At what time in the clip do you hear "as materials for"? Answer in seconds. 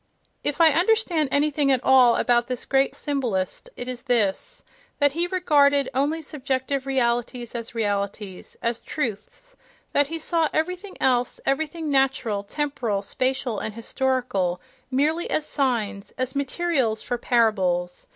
16.17-17.19